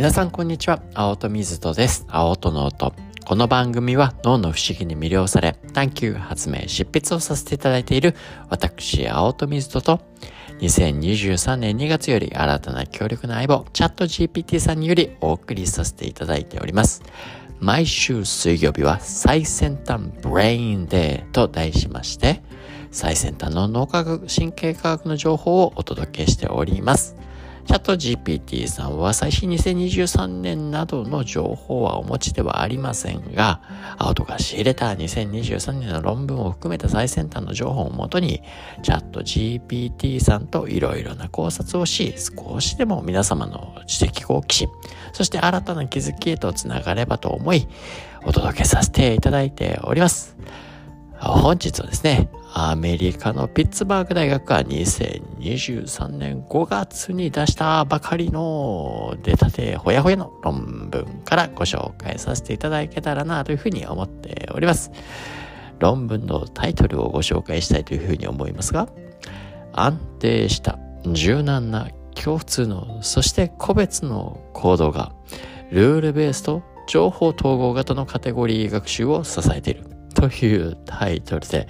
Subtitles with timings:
[0.00, 0.82] 皆さんこんにちは。
[0.94, 2.06] 青戸水戸です。
[2.08, 2.94] 青戸の音。
[3.26, 8.14] この番組は脳の不思議に魅了され、探求、発明、執筆をさせていただいている
[8.48, 10.00] 私、青戸水戸と、
[10.60, 17.02] 2023年2月より新たな強力な相棒、 ChatGPT さんによりお送りさせていただいております。
[17.58, 22.42] 毎週水曜日は最先端 Brain デーと題しまして、
[22.90, 27.16] 最先端の脳科学、神経科学の情報をお届けしております。
[27.70, 33.62] チャット GPT さんは最新2023年などの情報はお持ちではありませんが、
[33.96, 38.42] アウトが仕入れた2023年の論文を含めた最先端の情報をもとに、
[38.82, 44.68] チャット GPT さんといろいろな考察をし、少しでも皆様の知的好奇心、
[45.12, 47.68] そして新たな気づきへとつながればと思い、
[48.24, 50.36] お届けさせていただいております。
[51.20, 64.90] 本日はですね、アメリカのピッツバーグ大学が2023年5月に出したばかりの出たてほやほやの論文からご紹介させていただけたらなというふうに思っております。
[65.78, 68.88] 論文のタイトルをご紹介したいというふうに思いますが、
[69.72, 75.12] 安定した柔軟な共通のそして個別の行動が
[75.70, 79.89] ルールベースと情報統合型のカテゴリー学習を支えている。
[80.14, 81.68] というタイトルで、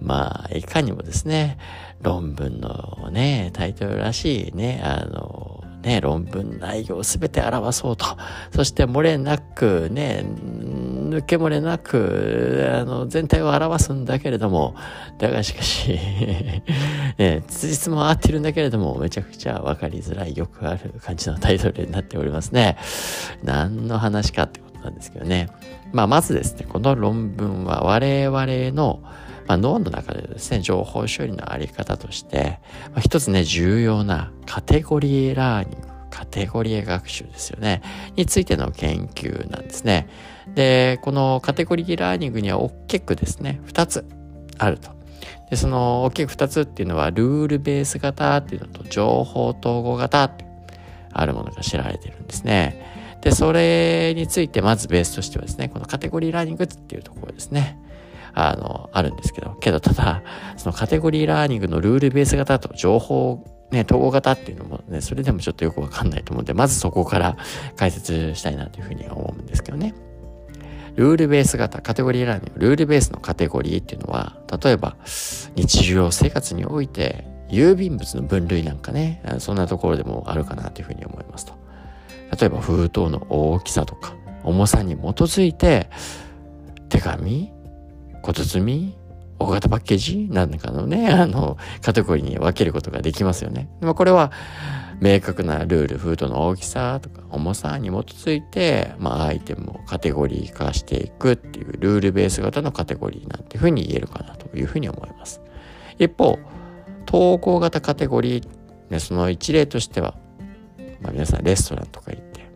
[0.00, 1.58] まあ、いかにもですね、
[2.02, 8.06] 論文のね、タイトルらしいね、あの、ね、論文内容すべて表そうと。
[8.54, 14.74] そして漏れなく、ね、抜け漏れなく、あの、全体を表すんだけれども、
[15.18, 15.98] だがしかし
[17.18, 22.78] ね、つじも合ってるんだけれども、めちゃくちゃわかりづらい、よくある感じのタイトルになっておりますね。
[23.42, 25.48] 何の話かってことなんですけどね。
[25.92, 29.00] まあ、まずですね、この論文は我々の、
[29.46, 32.60] まあ、脳の中でですね、情報処理のあり方として、
[32.92, 37.82] まあ、一つね、重要なカテゴリーラーニング、カテゴリー学習ですよね、
[38.16, 40.08] についての研究なんですね。
[40.54, 44.06] で、このカテゴリーラーニングには大きくですね、二つ
[44.58, 44.90] あると。
[45.50, 50.44] で、その大きく二つっていうのは、ルールベース型っていうのと、情報統合型って
[51.12, 52.93] あるものが知られてるんですね。
[53.24, 57.78] で、それについてまずベースとしてはですね、このカテゴリーラーニングっていうところですね。
[58.34, 60.22] あの、あるんですけど、けどただ、
[60.58, 67.36] そのカテゴリーラーニングのルールベース型と情報ね、統合型っていうのもね、それでもちょっとよくわかんないと思うんで、まずそこから
[67.76, 69.94] 解説したいなというふうに思うんですけどね。
[70.96, 74.96] ルールベース型、カテゴリーラーニング、ルールベースのカテゴリーっていうのは、例えば、
[75.56, 81.63] 日常生活において、郵便物の分類なんかね、そんなところでもあるかなというふうに思いますと。
[82.38, 85.88] 例えば封筒の大きさとか重さに基づいて
[86.88, 87.52] 手紙
[88.22, 88.94] 小包
[89.38, 93.68] 大型パッケージなんかのね、 あの、カテゴリーに分けることができますよね。
[93.80, 94.32] まあ、これは、
[95.00, 105.42] 明確なルール、封筒の大きさとか重さに基づいて、まあ、アイテムをカテゴリー化していくっていうルールベース型のカテゴリーなんていうふうに言えるかなというふうに思います。
[105.98, 106.38] 一方、
[107.06, 108.48] 投稿型カテゴリー、
[108.88, 110.14] ね、その一例としては、
[111.04, 112.48] まあ、皆さんレストランとか行って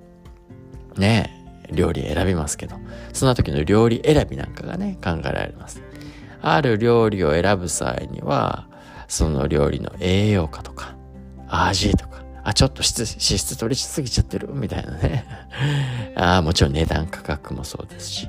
[0.97, 1.35] ね
[1.71, 2.77] 料理選びますけど
[3.13, 5.83] その時の料理選びなんかがね考えられます。
[6.41, 8.69] ある料理を選ぶ際には
[9.07, 10.97] その料理の栄養価とか
[11.49, 14.49] 味とかあちょっと脂質取りすぎちゃってる？
[14.55, 15.27] みたいなね。
[16.17, 18.29] あもちろん値段価格もそうですし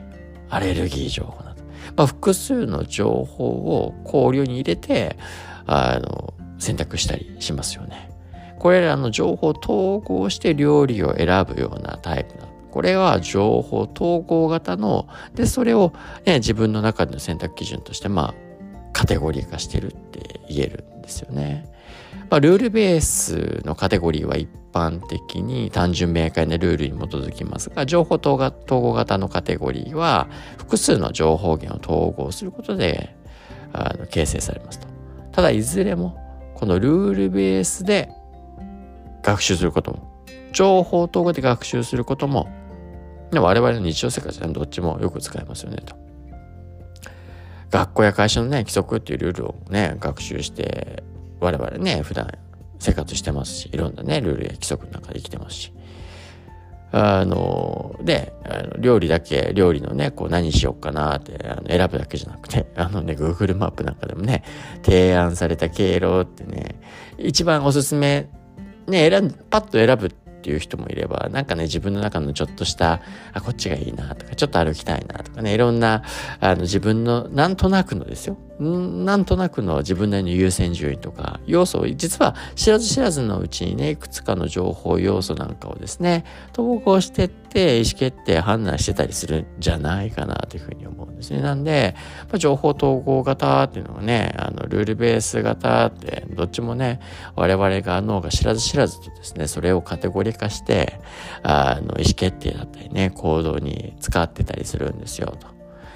[0.49, 1.63] アレルギー情報など、
[1.95, 5.17] まあ、複数の情報を考慮に入れて
[5.65, 8.09] あの選択したりしますよね。
[8.59, 15.93] これらの情報を統合して料理を選ぶようなタイプなこれは情報統合型の、で、それを、
[16.25, 21.65] ね、自分の中での選択基準として、まあ、カテゴリー化してるって言えるんですよね。
[22.29, 30.27] まあ、ルールベースのカテゴリーは一般的に単純明快なルールに基づきますが、情報統合型のカテゴリーは
[30.57, 33.15] 複数の情報源を統合することで
[33.73, 34.87] あの形成されますと。
[35.31, 36.17] ただいずれも
[36.53, 38.11] このルールベースで
[39.29, 42.49] 学習することも、情報統合で学習することも、
[43.31, 45.95] 我々の日常生活でどっちもよく使えますよねと。
[47.69, 51.03] 学校や会社のね、規則っていうルールをね、学習して、
[51.39, 52.27] 我々ね、普段
[52.79, 55.73] 生活してますし、いろんなね、ルールや規則の中で生きてますし。
[56.91, 64.43] あの、で、あの料理だけ、料理のね、こう何しようかなってあの選ぶだけじゃなくて、 あのね、Google マップなんかでもね、
[64.83, 66.81] 提案された経路ってね、
[67.19, 68.27] 一番おすすめ
[68.89, 70.09] ね、選ん、パッと選ぶっ
[70.41, 73.01] ていう人もいれば、なんかね、自分の中のちょっとした、
[73.33, 76.03] あ、こっちがいいなとか、ちょっと歩きたいなとかね、いろんな、
[76.39, 78.37] あの、自分の、なんとなくのですよ。
[78.59, 91.41] なんとなくの自分なりの優先順位とか要素を実は知らず知らずのうちにねいくつかの情報要素なんかをですね統合してって意思決定判断してたりするんじゃないかなというふうに思うんですね。
[91.41, 96.99] なんで、まあ、情報統合型っていうのはねあのルールベース型ってどっちもね
[97.35, 100.99] 我々が脳が知らず知らずとですねそれをカテゴリー化して
[101.43, 105.47] あの意思決定だったりね行動に使ってたりするんですよと。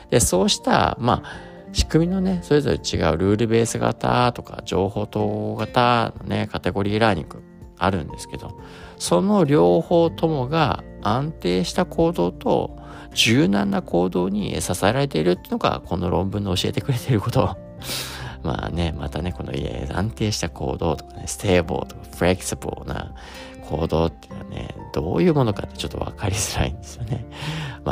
[0.10, 7.42] でそうしたまあ仕組みのね、それぞれ違うルールベース型とか情報統合型のね、カテゴリーラーニング
[7.78, 8.60] あるんですけど、
[8.98, 12.78] その両方ともが安定した行動と
[13.14, 17.58] 柔軟な行動に支えられているっていうのが、この論文の教えてくれていること。
[18.44, 19.54] まあね、またね、この
[19.96, 23.14] 安定した行動とかね、 stable とかフレキシブルな
[23.70, 27.26] 行動っていうのはね、どういうものかってちょっと分かりづらいんですよね。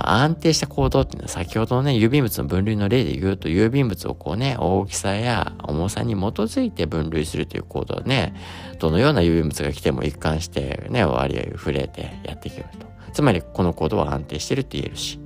[0.01, 8.33] まあ、安定した行動っていうのは先ほどのね、郵便物の分類の例で言うと、郵便物をこうね、大きさや重さに基づいて分類するという行動ね、
[8.79, 12.87] どのような郵便物が来ても一貫してね、割り振ってやっていけると。
[13.13, 15.19] つまり、この行動は安定してるって言えるし。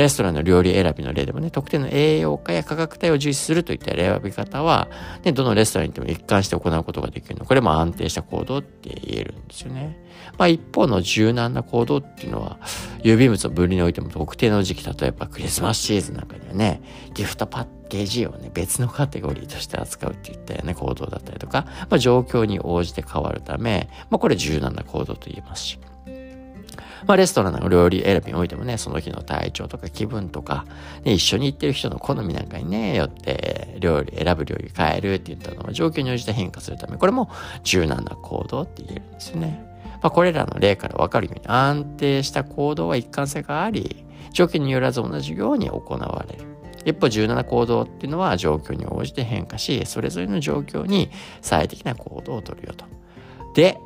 [0.00, 4.88] レストランの料理選びの例でもね、特定の栄養価や価格帯を重視するといった選び方は、
[5.24, 7.44] ね、どのレストランに行っても一貫して行うことができるの。
[7.44, 9.96] これも安定した行動って言えるんですよね。
[10.38, 12.58] まあ一方の柔軟な行動っていうのは、
[13.02, 16.82] 郵便物の分離においても特定の時期、例えばクリスマスシーズンなんかにはね、
[17.14, 25.78] ギフトパッケージをね、別のカテゴリーとして扱うっていったよね、行動だったりとか、まあ状況に応じて変わるため、まあこれ柔軟な行動と言えますし。
[27.06, 30.66] まあ、レストランの料理選びにおいてもね、その日の体調とか気分とか、
[31.04, 37.30] ね、一緒に行ってる人の好みなんかにね、よって料理、選ぶ料理変えるって言ったのは状況に応じて変化するため、これも
[37.64, 39.64] 柔軟な行動って言えるんですよね。
[40.02, 46.44] まあ、これらの例からわかるように安定した行動は一貫性があり、条件によらず同じように行われる。
[46.84, 51.10] 一歩柔軟な行動っていうのは状況に応じて変化し、それぞれの状況に
[51.42, 52.86] 最適な行動をとるよと。
[53.54, 53.78] で、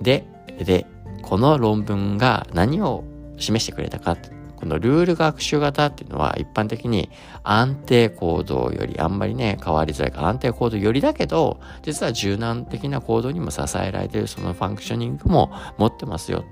[0.00, 0.26] で、
[0.58, 0.86] で、
[1.22, 3.04] この論文が何を
[3.38, 4.16] 示してくれたか
[4.62, 7.10] このルール学習型っていうのは一般的に
[7.42, 16.44] 安定行動よりあんまりね変わりづらいから安定行動よりだけど実は柔軟的な行動にも支えられているそのファンクショニングも持ってますよ。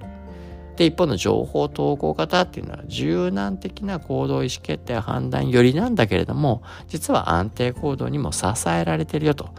[0.74, 9.50] で一方の情報統合型っていうのは柔軟的な行動意思決定判断よりなんだけれども実は安定行動にも支えられているよと。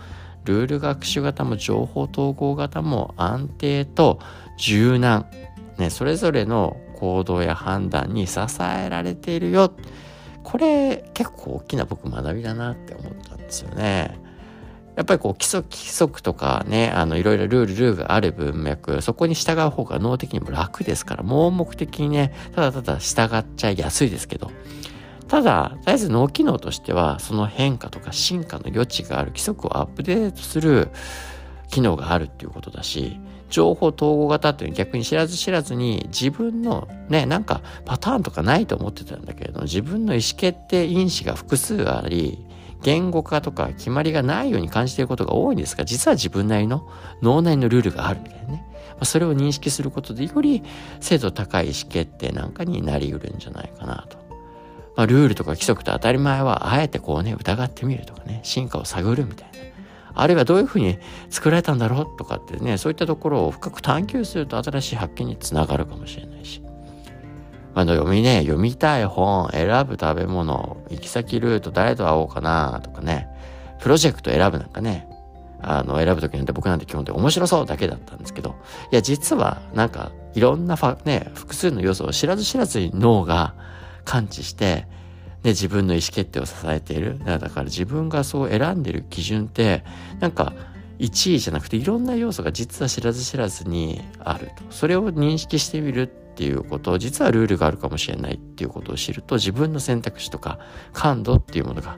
[0.45, 4.19] ルール学習型も情報統合型も安定と
[4.57, 5.25] 柔軟、
[5.77, 9.73] ね、それぞれの行動や判断に支えられているよ。
[10.43, 14.19] これ結構大きな僕学びだなって思ったんですよね。
[14.95, 24.51] やっぱりこう規則規則とかね、あのいろいろルールルールがある文脈、そこに従う方が脳的にも楽ですから、盲目的にね、ただただ従っちゃいやすいですけど、
[25.31, 30.89] ただ、とりあえず脳機能としては、その変化とか進化の余地がある規則をアップデートする
[31.69, 33.18] 機能があるっていうことだし、
[33.50, 42.38] 情報統合型っていうのは逆に知らず知らずに自分のね、なんかパターンとかないと思ってたんだけれども、自分の意思決定因子が複数あり、
[42.84, 46.89] 言語化とか決まりがないように感じていることが多いんですが、実は自分なりの
[47.22, 48.66] 脳内のルールがあるみたいなね。
[49.04, 50.62] それを認識することでより
[51.00, 54.20] 精度高い意思決定なんかになりうるんじゃないかなと。
[55.01, 59.57] まあ、ルールとか規則と当たり前はあえてこうね、疑ってみるとかね、進化を探るみたいな。
[60.13, 61.00] あるいはどういうふうに
[61.31, 66.62] 作られたんだろうとかってね、そういったところを深く探求すると新しい発見につながるかもしれないし。
[67.74, 73.27] あの、読みね、読みたい本、選ぶ食べ物、行き先ルート、誰と会おうかなとかね、
[73.79, 75.08] プロジェクト選ぶなんかね、
[75.63, 78.53] あの、選ぶときなんて僕なんて基本的に面白そうだけだったんですけど、
[78.91, 83.55] いや、実は、なんか、いろんなファ、ね、複数の要素を知らず知らずに脳が
[84.05, 84.88] 感知して、
[85.43, 87.20] で、自分の意思決定を支えている。
[87.25, 89.84] だから自分がそう選んでる基準って、
[90.20, 90.53] なんか、
[91.00, 94.63] 1位じゃなくていろんな要素が実は知らず知らずにあると。
[94.70, 100.60] それを認識してみるっていうことを、実はルールがあるかもしれないっていうことを知ると、自分の選択肢とか
[100.93, 101.98] 感度っていうものが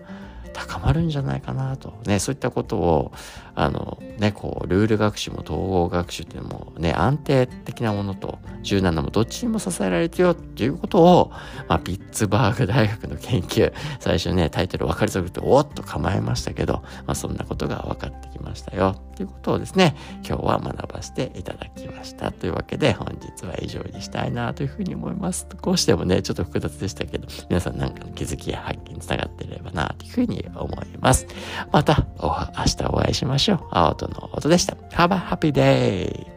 [0.54, 1.94] 高まるんじゃないかなと。
[2.06, 3.12] ね、そういったことを、
[3.56, 11.32] あの、ね、こう、ルール学習も統合学習っていうのもね、安定的なものと柔軟なもの、どっちにも支えられてよっていうことを、
[11.68, 18.96] まあ、ピッツバーグ大学の研究、最初ね、タイトル分かりづらくて、おっと構えましたけど、まあ、そんなことが分かってきましたよ。
[19.14, 19.96] っていうことをですね、
[20.28, 22.32] 今日は学ばせていただきました。
[22.32, 25.48] というわけで、本日は以上にしたいなというふうに思います。
[25.62, 31.28] こうしてもね、ちょっと複雑でしたけど、皆さんなんかの気づきや発つながっていればなというふうに思います。
[31.72, 32.30] また、明
[32.66, 33.60] 日お会いしましょう。
[33.72, 34.76] 青との音でした。
[34.92, 36.33] Have a happy day!